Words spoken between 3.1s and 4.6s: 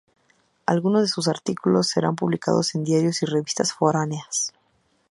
y revistas foráneas.